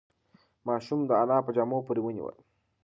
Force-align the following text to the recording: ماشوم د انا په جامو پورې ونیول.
ماشوم 0.67 0.99
د 1.05 1.11
انا 1.21 1.37
په 1.45 1.51
جامو 1.55 1.79
پورې 1.85 2.01
ونیول. 2.03 2.35